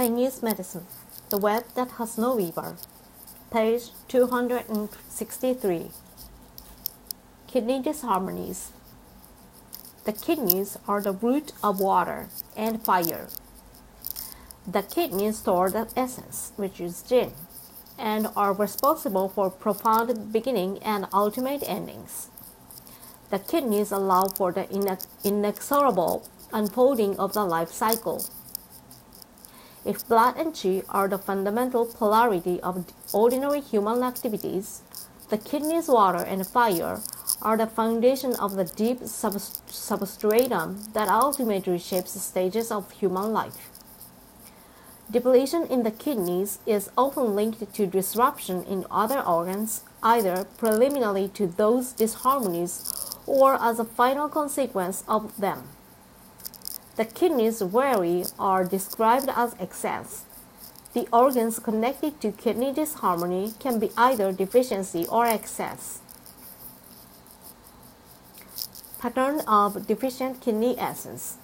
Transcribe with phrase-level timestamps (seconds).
[0.00, 0.86] Chinese Medicine
[1.28, 2.76] The Web That Has No Weaver,
[3.50, 5.90] page 263.
[7.46, 8.70] Kidney disharmonies.
[10.06, 13.28] The kidneys are the root of water and fire.
[14.66, 17.34] The kidneys store the essence, which is Jing,
[17.98, 22.28] and are responsible for profound beginning and ultimate endings.
[23.28, 24.66] The kidneys allow for the
[25.22, 28.24] inexorable unfolding of the life cycle.
[29.90, 34.82] If blood and qi are the fundamental polarity of ordinary human activities,
[35.30, 37.00] the kidneys, water, and fire
[37.42, 43.68] are the foundation of the deep substratum that ultimately shapes the stages of human life.
[45.10, 51.48] Depletion in the kidneys is often linked to disruption in other organs, either preliminary to
[51.48, 55.64] those disharmonies or as a final consequence of them.
[57.00, 60.26] The kidneys rarely are described as excess.
[60.92, 66.00] The organs connected to kidney disharmony can be either deficiency or excess.
[68.98, 71.38] Pattern of deficient kidney essence.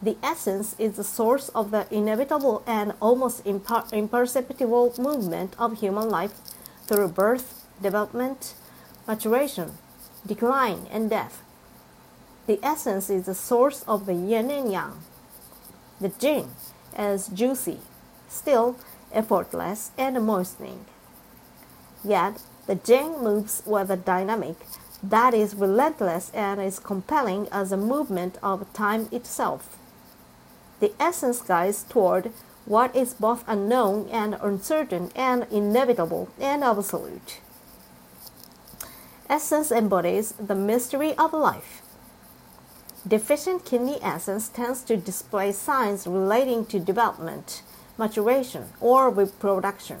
[0.00, 6.32] The essence is the source of the inevitable and almost imperceptible movement of human life
[6.86, 8.54] through birth, development,
[9.06, 9.76] maturation,
[10.26, 11.42] decline, and death.
[12.48, 15.02] The essence is the source of the yin and yang.
[16.00, 16.52] The jing
[16.98, 17.80] is juicy,
[18.26, 18.76] still
[19.12, 20.86] effortless and moistening.
[22.02, 24.56] Yet the jing moves with a dynamic
[25.02, 29.76] that is relentless and is compelling as a movement of time itself.
[30.80, 32.32] The essence guides toward
[32.64, 37.40] what is both unknown and uncertain and inevitable and absolute.
[39.28, 41.82] Essence embodies the mystery of life.
[43.06, 47.62] Deficient kidney essence tends to display signs relating to development,
[47.96, 49.98] maturation, or reproduction.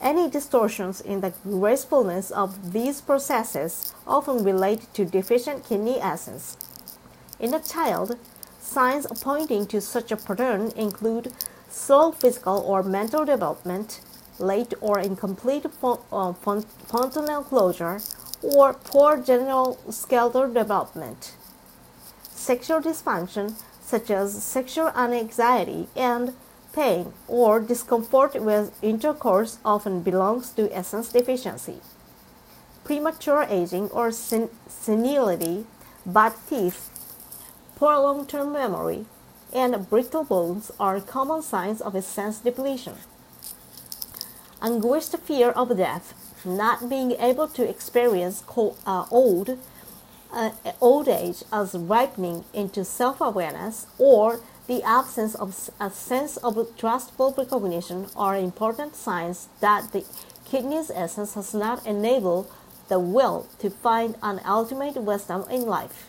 [0.00, 6.56] Any distortions in the gracefulness of these processes often relate to deficient kidney essence.
[7.38, 8.18] In a child,
[8.60, 11.32] signs pointing to such a pattern include
[11.70, 14.00] slow physical or mental development,
[14.40, 18.00] late or incomplete uh, fontanelle closure,
[18.42, 21.34] or poor general skeletal development
[22.42, 26.34] sexual dysfunction such as sexual anxiety and
[26.72, 31.78] pain or discomfort with intercourse often belongs to essence deficiency.
[32.84, 35.66] Premature aging or sen- senility,
[36.04, 36.90] bad teeth,
[37.76, 39.04] poor long term memory,
[39.52, 42.96] and brittle bones are common signs of essence depletion.
[44.60, 46.14] Anguished fear of death,
[46.44, 49.58] not being able to experience cold, uh, old
[50.32, 50.50] uh,
[50.80, 57.34] old age as ripening into self awareness or the absence of a sense of trustful
[57.36, 60.04] recognition are important signs that the
[60.44, 62.50] kidney's essence has not enabled
[62.88, 66.08] the will to find an ultimate wisdom in life.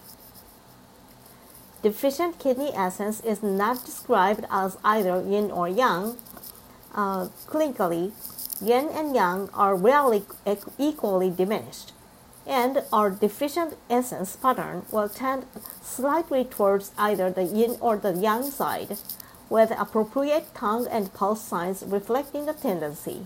[1.82, 6.16] Deficient kidney essence is not described as either yin or yang.
[6.96, 8.12] Uh, clinically,
[8.62, 10.24] yin and yang are rarely
[10.78, 11.92] equally diminished
[12.46, 15.46] and our deficient essence pattern will tend
[15.82, 18.98] slightly towards either the yin or the yang side,
[19.50, 23.26] with appropriate tongue and pulse signs reflecting the tendency.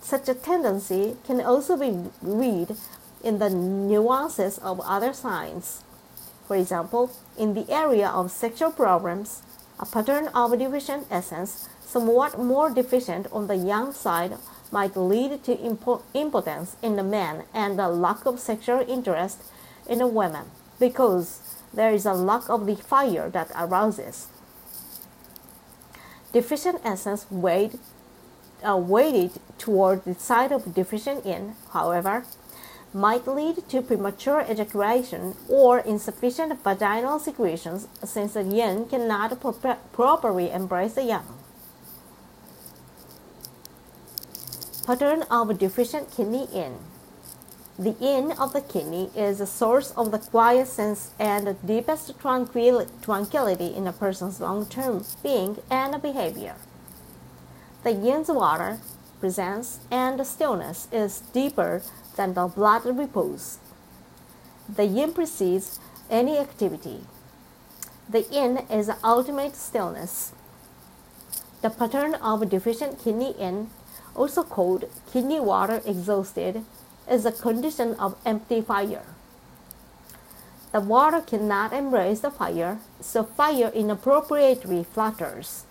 [0.00, 2.76] Such a tendency can also be read
[3.22, 5.84] in the nuances of other signs.
[6.46, 9.42] For example, in the area of sexual problems,
[9.78, 14.36] a pattern of deficient essence somewhat more deficient on the yang side
[14.70, 19.42] might lead to impo- impotence in the man and a lack of sexual interest
[19.88, 20.46] in the woman
[20.78, 21.40] because
[21.72, 24.28] there is a lack of the fire that arouses.
[26.32, 27.78] Deficient essence weighed,
[28.66, 32.24] uh, weighted toward the side of deficient yin, however,
[32.92, 40.50] might lead to premature ejaculation or insufficient vaginal secretions since the yin cannot pro- properly
[40.50, 41.39] embrace the yang.
[44.90, 46.74] Pattern of deficient kidney yin.
[47.78, 53.66] The yin of the kidney is the source of the quiescence and the deepest tranquility
[53.72, 56.56] in a person's long-term being and behavior.
[57.84, 58.80] The yin's water,
[59.20, 61.82] presence, and stillness is deeper
[62.16, 63.58] than the blood repose.
[64.68, 65.78] The yin precedes
[66.10, 67.02] any activity.
[68.08, 70.32] The yin is the ultimate stillness.
[71.62, 73.70] The pattern of deficient kidney yin
[74.14, 76.64] also called kidney water exhausted,
[77.10, 79.04] is a condition of empty fire.
[80.72, 85.64] The water cannot embrace the fire, so fire inappropriately flutters.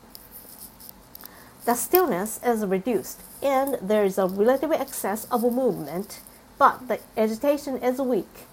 [1.66, 6.20] The stillness is reduced and there is a relative excess of movement,
[6.58, 8.48] but the agitation is weak.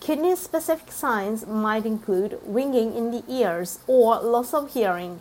[0.00, 5.20] Kidney specific signs might include ringing in the ears or loss of hearing.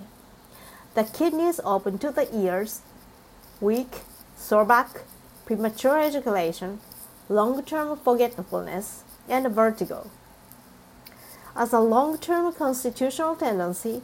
[0.94, 2.81] The kidneys open to the ears,
[3.62, 4.01] weak,
[4.36, 5.01] sore back,
[5.45, 6.80] premature ejaculation,
[7.30, 10.09] long term forgetfulness, and vertigo.
[11.56, 14.01] As a long term constitutional tendency,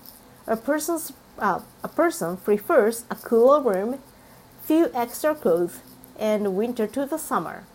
[0.47, 3.99] a, person's, uh, a person prefers a cooler room,
[4.63, 5.79] few extra clothes,
[6.19, 7.65] and winter to the summer.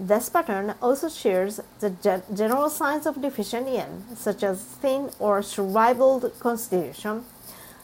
[0.00, 6.32] This pattern also shares the general signs of deficient yin, such as thin or shriveled
[6.38, 7.24] constitution,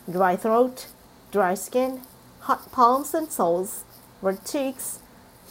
[0.09, 0.87] dry throat,
[1.35, 2.01] dry skin,
[2.43, 3.83] hot palms and soles,
[4.23, 5.01] red cheeks,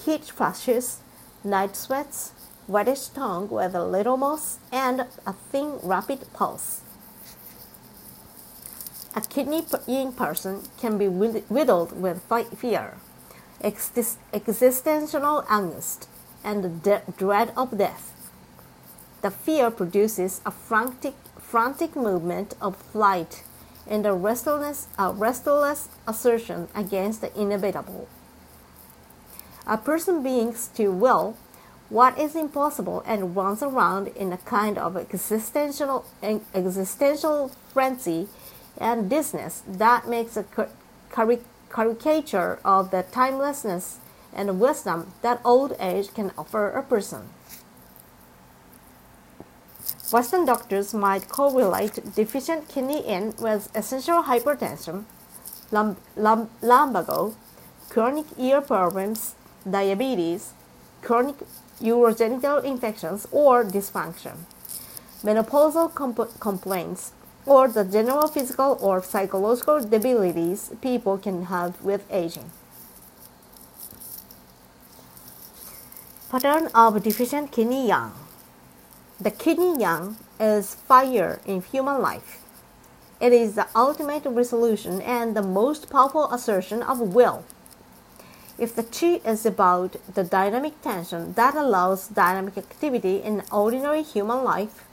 [0.06, 1.02] heat flashes,
[1.44, 2.32] night sweats,
[2.70, 6.80] reddish tongue with a little moss, and a thin, rapid pulse.
[9.14, 12.22] A kidney yin person can be riddled with
[12.56, 12.94] fear,
[13.62, 16.08] existential angst,
[16.46, 18.14] and the dread of death.
[19.22, 23.44] The fear produces a frantic, frantic movement of flight
[23.88, 28.08] and a restless, a restless assertion against the inevitable.
[29.66, 31.38] A person being still will
[31.90, 36.06] what is impossible and runs around in a kind of existential
[36.54, 38.28] existential frenzy
[38.78, 40.46] and dizziness that makes a
[41.70, 44.00] caricature of the timelessness
[44.34, 47.30] and wisdom that old age can offer a person.
[50.14, 55.06] Western doctors might correlate deficient kidney yin with essential hypertension,
[55.72, 57.34] lumbago,
[57.90, 59.34] chronic ear problems,
[59.68, 60.54] diabetes,
[61.02, 61.38] chronic
[61.82, 64.38] urogenital infections or dysfunction,
[65.24, 67.12] menopausal comp- complaints,
[67.48, 72.52] or the general physical or psychological debilities people can have with aging.
[76.30, 78.23] Pattern of deficient kidney yang.
[79.22, 82.42] The kidney yang is fire in human life.
[83.22, 87.46] It is the ultimate resolution and the most powerful assertion of will.
[88.58, 94.44] If the chi is about the dynamic tension that allows dynamic activity in ordinary human
[94.44, 94.84] life,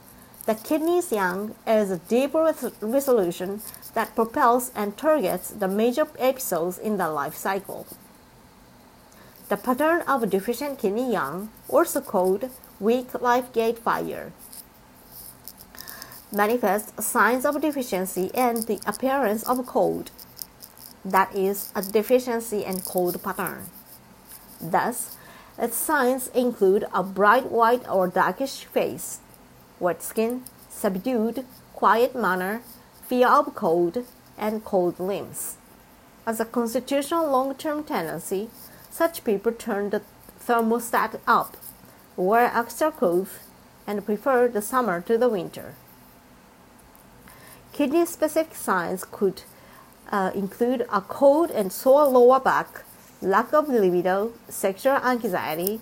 [0.45, 3.61] the kidney's yang is a deeper resolution
[3.93, 7.85] that propels and targets the major episodes in the life cycle.
[9.49, 12.49] The pattern of deficient kidney yang, also called
[12.81, 14.33] weak life gate fire,
[16.31, 20.09] manifests signs of deficiency and the appearance of cold.
[21.05, 23.65] That is a deficiency and cold pattern.
[24.59, 25.15] Thus,
[25.59, 29.19] its signs include a bright white or darkish face,
[29.79, 32.61] wet skin, subdued, quiet manner,
[33.07, 34.05] fear of cold,
[34.37, 35.57] and cold limbs.
[36.25, 38.49] As a constitutional long term tendency,
[38.89, 40.01] such people turn the
[40.39, 41.57] thermostat up,
[42.15, 43.39] wear extra clothes,
[43.87, 45.75] and prefer the summer to the winter.
[47.73, 49.43] Kidney specific signs could
[50.11, 52.83] uh, include a cold and sore lower back,
[53.21, 55.79] lack of libido, sexual anxiety,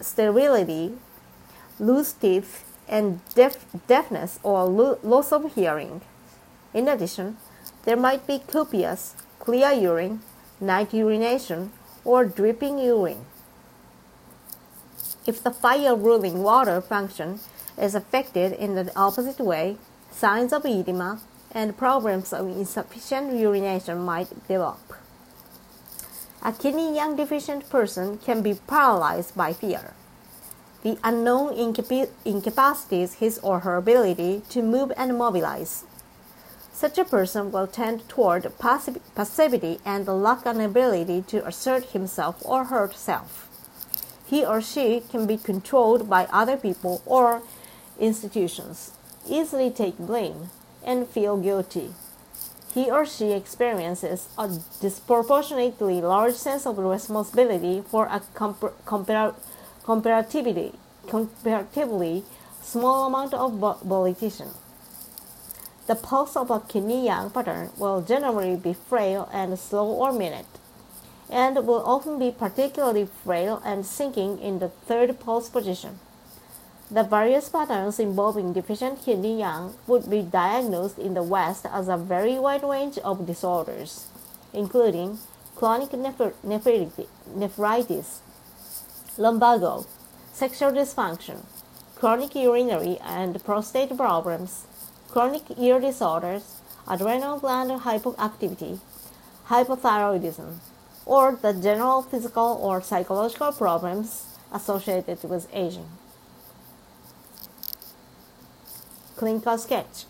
[0.00, 0.94] sterility,
[1.78, 6.00] loose teeth, and deaf, deafness or lo- loss of hearing.
[6.74, 7.36] In addition,
[7.84, 10.22] there might be copious, clear urine,
[10.60, 11.72] night urination,
[12.04, 13.24] or dripping urine.
[15.30, 17.38] If the fire ruling water function
[17.78, 19.76] is affected in the opposite way,
[20.10, 21.20] signs of edema
[21.52, 24.80] and problems of insufficient urination might develop.
[26.42, 29.94] A kidney yang deficient person can be paralyzed by fear.
[30.82, 31.54] The unknown
[32.24, 35.84] incapacitates his or her ability to move and mobilize.
[36.72, 42.64] Such a person will tend toward passivity and lack an ability to assert himself or
[42.64, 43.46] herself.
[44.30, 47.42] He or she can be controlled by other people or
[47.98, 48.92] institutions,
[49.28, 50.50] easily take blame,
[50.86, 51.90] and feel guilty.
[52.72, 54.48] He or she experiences a
[54.80, 59.34] disproportionately large sense of responsibility for a compar-
[59.84, 60.74] comparatively,
[61.08, 62.22] comparatively
[62.62, 64.50] small amount of volition.
[65.88, 70.46] The pulse of a kidney yang pattern will generally be frail and slow or minute,
[71.30, 75.98] and will often be particularly frail and sinking in the third pulse position.
[76.90, 81.96] The various patterns involving deficient kidney yang would be diagnosed in the West as a
[81.96, 84.08] very wide range of disorders,
[84.52, 85.18] including
[85.54, 85.92] chronic
[86.42, 88.20] nephritis,
[89.16, 89.86] lumbago,
[90.32, 91.44] sexual dysfunction,
[91.94, 94.64] chronic urinary and prostate problems,
[95.10, 96.56] chronic ear disorders,
[96.88, 98.80] adrenal gland hypoactivity,
[99.48, 100.58] hypothyroidism,
[101.06, 105.88] or the general physical or psychological problems associated with aging.
[109.16, 110.04] Clinical sketch.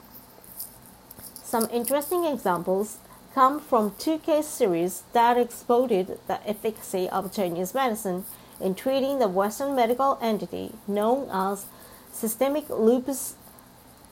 [1.43, 2.99] Some interesting examples
[3.35, 5.91] come from two case series that exposed
[6.27, 8.25] the efficacy of Chinese medicine
[8.61, 11.67] in treating the Western medical entity known as
[12.13, 13.35] systemic lupus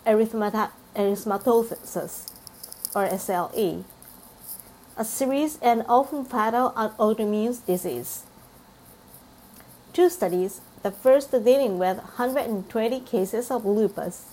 [0.06, 0.72] erythematosus,
[2.94, 3.84] or SLE,
[4.98, 8.24] a serious and often fatal autoimmune disease.
[9.92, 14.26] Two studies, the first dealing with 120 cases of lupus,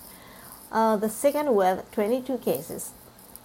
[0.72, 2.90] uh, the second with 22 cases,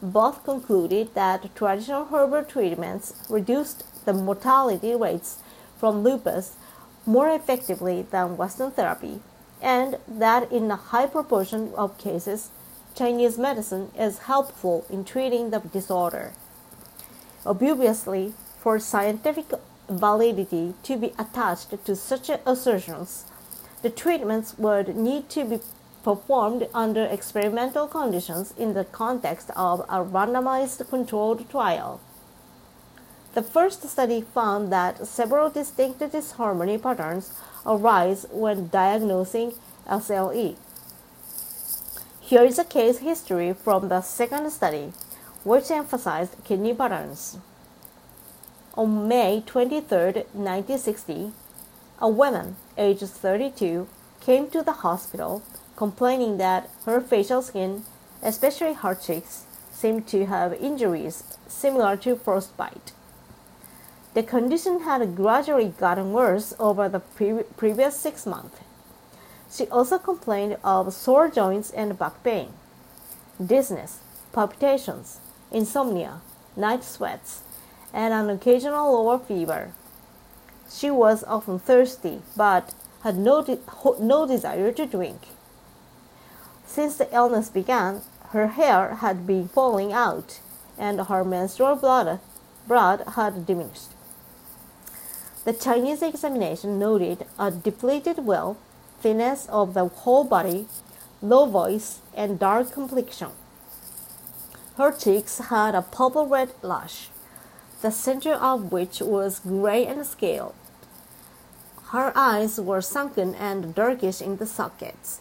[0.01, 5.37] both concluded that traditional herbal treatments reduced the mortality rates
[5.77, 6.55] from lupus
[7.05, 9.19] more effectively than Western therapy,
[9.61, 12.49] and that in a high proportion of cases,
[12.95, 16.33] Chinese medicine is helpful in treating the disorder.
[17.45, 19.45] Obviously, for scientific
[19.89, 23.25] validity to be attached to such assertions,
[23.81, 25.59] the treatments would need to be
[26.03, 31.99] performed under experimental conditions in the context of a randomized controlled trial.
[33.33, 37.33] The first study found that several distinct disharmony patterns
[37.65, 39.53] arise when diagnosing
[39.87, 40.55] SLE.
[42.19, 44.93] Here is a case history from the second study,
[45.43, 47.37] which emphasized kidney patterns.
[48.75, 51.31] On May 23, 1960,
[51.99, 53.87] a woman aged 32
[54.19, 55.43] came to the hospital
[55.75, 57.83] complaining that her facial skin,
[58.21, 62.91] especially her cheeks, seemed to have injuries similar to frostbite.
[64.13, 68.59] The condition had gradually gotten worse over the pre- previous six months.
[69.49, 72.53] She also complained of sore joints and back pain,
[73.43, 73.99] dizziness,
[74.31, 75.19] palpitations,
[75.51, 76.21] insomnia,
[76.55, 77.43] night sweats,
[77.93, 79.73] and an occasional lower fever.
[80.69, 83.59] She was often thirsty but had no, de-
[83.99, 85.21] no desire to drink.
[86.65, 90.39] Since the illness began, her hair had been falling out
[90.77, 92.19] and her menstrual blood,
[92.67, 93.89] blood had diminished.
[95.43, 98.57] The Chinese examination noted a depleted will,
[99.01, 100.67] thinness of the whole body,
[101.21, 103.31] low voice, and dark complexion.
[104.77, 107.09] Her cheeks had a purple red lush,
[107.81, 110.53] the center of which was gray and scaled.
[111.91, 115.19] Her eyes were sunken and darkish in the sockets.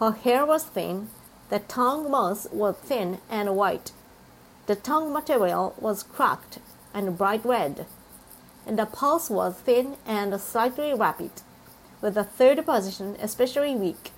[0.00, 1.08] Her hair was thin,
[1.50, 3.92] the tongue moss was thin and white.
[4.66, 6.58] The tongue material was cracked
[6.92, 7.86] and bright red,
[8.66, 11.30] and the pulse was thin and slightly rapid,
[12.00, 14.10] with the third position especially weak.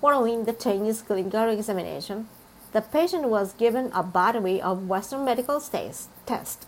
[0.00, 2.28] Following the Chinese clinical examination,
[2.74, 6.66] the patient was given a battery of Western medical tests.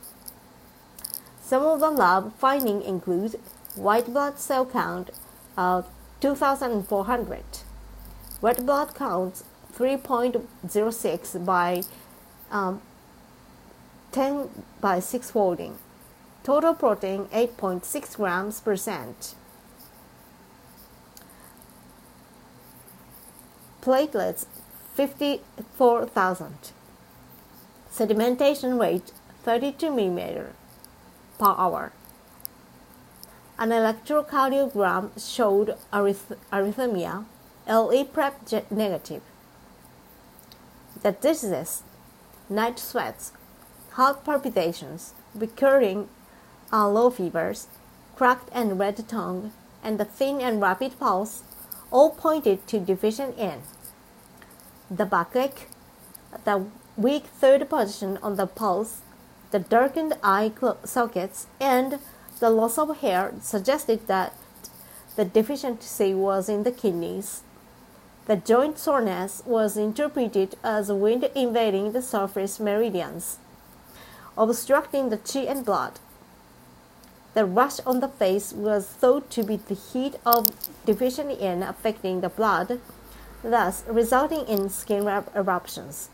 [1.43, 3.41] Some of the lab findings include
[3.75, 5.11] white blood cell count
[5.57, 5.89] of
[6.21, 7.43] 2400.
[8.41, 9.43] Red blood counts
[9.75, 11.83] 3.06 by
[12.53, 12.81] um,
[14.13, 15.77] 10 by 6 folding.
[16.45, 19.35] Total protein 8.6 grams percent.
[23.83, 24.47] Platelets
[24.97, 26.73] 54,000.
[27.93, 29.12] Sedimentation rate
[29.45, 30.53] 32 millimeter
[31.38, 31.93] per hour.
[33.59, 37.26] An electrocardiogram showed arith- arrhythmia,
[37.69, 39.21] LE PrEP negative.
[41.03, 41.83] The diseases,
[42.49, 43.33] night sweats,
[43.93, 46.09] heart palpitations, recurring
[46.73, 47.67] uh, low fevers,
[48.17, 51.43] cracked and red tongue, and the thin and rapid pulse
[51.91, 53.61] all pointed to deficient yin
[54.90, 55.69] the backache,
[56.45, 56.66] the
[56.97, 59.00] weak third position on the pulse,
[59.50, 60.52] the darkened eye
[60.85, 61.99] sockets, and
[62.40, 64.35] the loss of hair suggested that
[65.16, 67.43] the deficiency was in the kidneys.
[68.26, 73.38] The joint soreness was interpreted as wind invading the surface meridians,
[74.37, 76.00] obstructing the chi and blood.
[77.35, 80.50] The rash on the face was thought to be the heat of
[80.85, 82.81] deficient yin affecting the blood,
[83.50, 86.11] thus resulting in skin eruptions.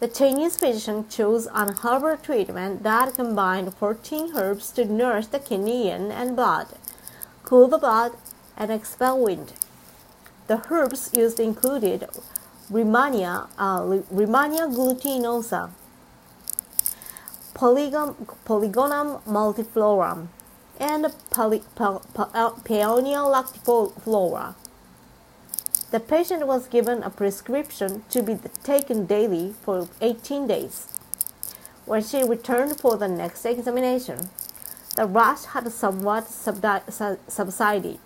[0.00, 5.90] The Chinese physician chose an herbal treatment that combined 14 herbs to nourish the kidney
[5.90, 6.68] and blood,
[7.44, 8.12] cool the blood,
[8.56, 9.52] and expel wind.
[10.46, 12.08] The herbs used included
[12.72, 15.70] Rehmannia, uh, Rehmannia glutinosa,
[17.52, 18.14] Polygon,
[18.46, 20.28] Polygonum multiflorum,
[20.78, 24.54] and Poly, Paeonia lactiflora.
[25.90, 30.86] The patient was given a prescription to be taken daily for 18 days.
[31.84, 34.30] When she returned for the next examination,
[34.94, 37.98] the rash had somewhat subsided.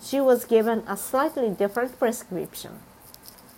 [0.00, 2.78] She was given a slightly different prescription.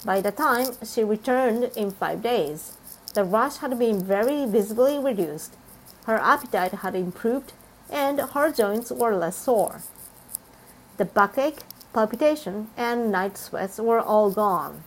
[0.06, 2.78] By the time she returned in five days,
[3.12, 5.54] the rash had been very visibly reduced,
[6.06, 7.52] her appetite had improved,
[7.90, 9.82] and her joints were less sore.
[10.96, 11.60] The backache,
[11.94, 14.84] palpitation, and night sweats were all gone.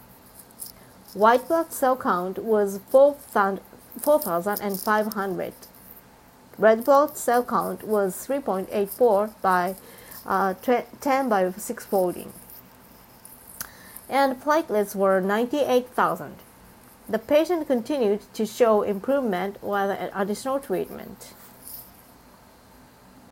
[1.13, 5.53] White blood cell count was 4,500.
[6.59, 9.75] Red blood cell count was 3.84 by
[10.25, 10.53] uh,
[11.01, 12.33] 10 by 6 folding.
[14.09, 16.35] And platelets were 98,000.
[17.09, 21.33] The patient continued to show improvement with additional treatment.